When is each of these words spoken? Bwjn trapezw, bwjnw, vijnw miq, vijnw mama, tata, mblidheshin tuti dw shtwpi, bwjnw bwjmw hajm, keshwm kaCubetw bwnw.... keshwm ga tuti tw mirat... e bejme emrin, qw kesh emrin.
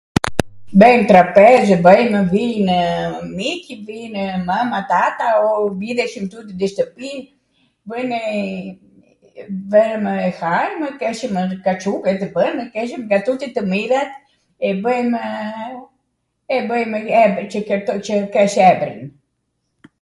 Bwjn 0.81 1.01
trapezw, 1.09 1.71
bwjnw, 1.87 2.21
vijnw 2.33 2.75
miq, 3.41 3.65
vijnw 3.89 4.21
mama, 4.49 4.79
tata, 4.91 5.25
mblidheshin 5.75 6.25
tuti 6.35 6.53
dw 6.61 6.67
shtwpi, 6.71 7.11
bwjnw 7.91 8.17
bwjmw 9.75 10.11
hajm, 10.39 10.81
keshwm 11.03 11.35
kaCubetw 11.69 12.25
bwnw.... 12.39 12.61
keshwm 12.79 13.03
ga 13.15 13.21
tuti 13.29 13.47
tw 13.55 13.63
mirat... 13.75 14.11
e 14.71 14.73
bejme 14.85 15.23
emrin, 17.21 17.55
qw 17.57 18.27
kesh 18.37 18.57
emrin. 18.69 19.01